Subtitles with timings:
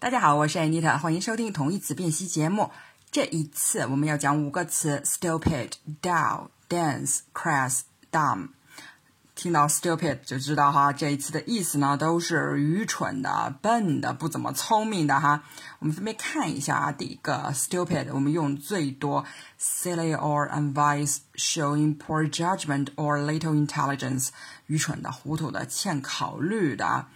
[0.00, 2.70] 大家好，我是 Anita，欢迎收听同义词辨析节目。
[3.10, 5.70] 这一次我们要讲五个词：stupid、
[6.02, 8.48] dull、dense、crass、dumb。
[9.34, 15.42] 听到 stupid 就知道哈，这一次的意思呢都是愚蠢的、笨的、不怎么聪明的哈。
[15.78, 19.24] 我们分别看一下啊，第一个 stupid，我们用最多
[19.58, 24.28] ，silly or unwise, showing poor judgment or little intelligence，
[24.66, 27.06] 愚蠢的、糊涂的、欠考虑的。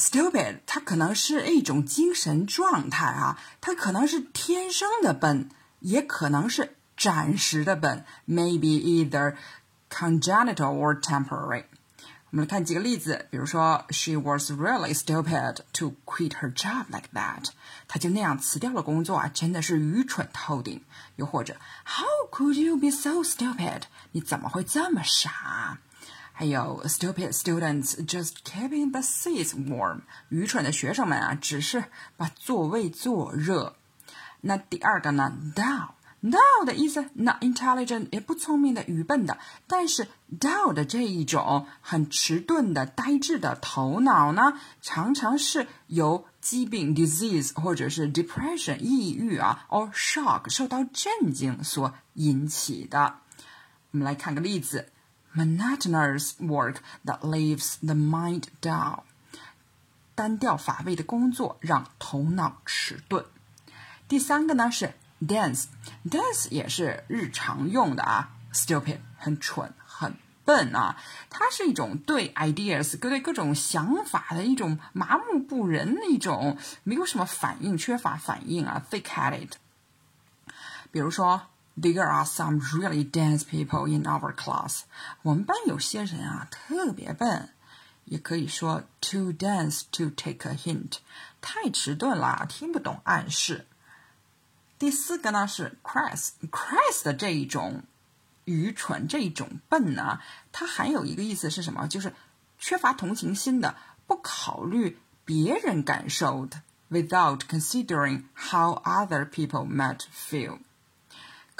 [0.00, 9.36] stupid，它可能是一种精神状态啊，它可能是天生的笨，也可能是暂时的笨，maybe either。
[9.92, 11.64] congenital or temporary。
[12.30, 17.46] 我们来看几个例子，比如说，She was really stupid to quit her job like that。
[17.88, 20.84] 她就那样辞掉了工作啊，真的是愚蠢透顶。
[21.16, 23.82] 又或者，How could you be so stupid？
[24.12, 25.78] 你怎么会这么傻？
[26.40, 30.00] 还有，stupid students just keeping the seats warm。
[30.30, 31.84] 愚蠢的学生们啊，只是
[32.16, 33.76] 把座位坐热。
[34.40, 35.90] 那第二个呢，dull。
[36.22, 39.36] dull 的意思，not intelligent 也不聪明的、愚笨的。
[39.66, 40.08] 但是
[40.40, 53.16] dull 的这一种很迟钝的、呆滞的头脑呢，常常是由疾病 disease 或者是 depression 抑郁啊，or shock 受到震惊所引起的。
[53.90, 54.90] 我们来看个例子
[55.34, 59.00] ：monotonous work that leaves the mind dull。
[60.14, 63.24] 单调乏味的工作让头脑迟钝。
[64.08, 64.94] 第三个呢是。
[65.20, 68.30] Dance，dance 也是日常用的啊。
[68.54, 70.96] Stupid，很蠢，很笨啊。
[71.28, 78.82] 它是一种对 ideas，各对各种想法的一种麻木不仁的一种，没有什么反应，缺乏反应啊。
[78.90, 79.50] Thick-headed。
[80.90, 84.81] 比如说 ，There are some really dense people in our class。
[85.23, 87.49] 我们班有些人啊，特别笨。
[88.05, 90.97] 也可以说，too dense to take a hint，
[91.41, 93.65] 太迟钝了，听不懂暗示。
[94.77, 97.81] 第四个呢是 crass，crass 的这一种
[98.43, 100.19] 愚蠢，这一种笨呢，
[100.51, 101.87] 它还有一个意思是什么？
[101.87, 102.13] 就是
[102.59, 106.61] 缺乏同情心的，不考虑别人感受的，
[106.91, 110.59] without considering how other people might feel。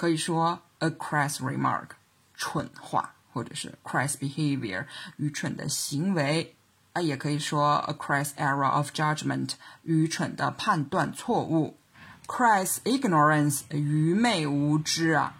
[0.00, 1.88] 可以说 a crass remark，
[2.34, 4.86] 蠢话，或者是 crass behavior，
[5.18, 6.56] 愚蠢的行为
[6.94, 9.50] 啊，也可以说 a crass error of judgment，
[9.82, 11.76] 愚蠢的判断错误。
[12.26, 15.34] crass ignorance，愚昧无知啊。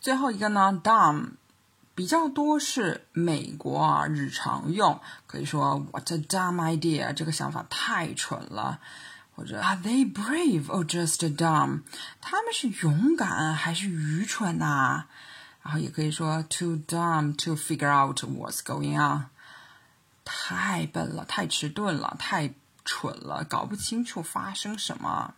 [0.00, 1.34] 最后一个呢，dumb，
[1.94, 8.80] 比较多是美国啊日常用，可以说 What a dumb idea，这个想法太蠢了，
[9.35, 11.81] 或者 Are they brave or just dumb？
[12.19, 15.05] 他们是勇敢还是愚蠢呐？
[15.63, 19.25] 然后也可以说 Too dumb to figure out what's going on，
[20.25, 22.53] 太笨了，太迟钝了，太
[22.83, 25.35] 蠢了，搞不清楚发生什么。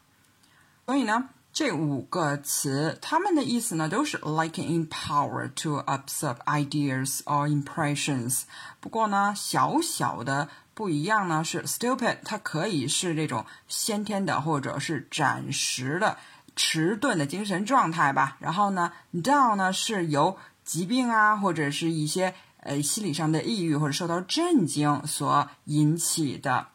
[0.85, 8.43] 所以呢，这五个词，它们的意思呢，都是 like in power to absorb ideas or impressions。
[8.79, 16.18] 不过呢，小小的 不一样呢，是 stupid，它可以是这种先天的或者是暂时的
[16.54, 18.36] 迟钝的精神状态吧。
[18.38, 26.68] 然后呢，down 呢是由疾病啊，或者是一些呃心理上的抑郁或者受到震惊所引起的。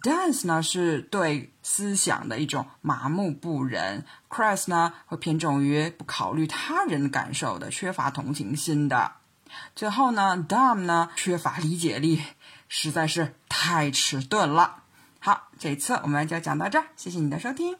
[0.00, 9.14] Dance 呢是对思想的一种麻木不仁，Crass 呢会偏重于不考虑他人感受的，缺乏同情心的。
[9.74, 12.22] 最后呢，Dumb 呢缺乏理解力，
[12.68, 14.84] 实在是太迟钝了。
[15.18, 17.76] 好，这一次我们就讲到这儿，谢谢你的收听。